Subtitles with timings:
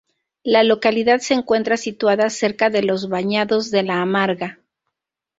[0.41, 4.57] La localidad se encuentra situada cerca de los bañados de La Amarga.